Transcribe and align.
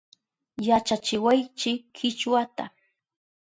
Yachachiwaychi 0.67 1.71
Kichwata 1.95 2.63